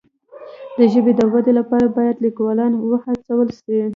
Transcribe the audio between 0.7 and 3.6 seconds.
د ژبې د ودي لپاره باید لیکوالان وهڅول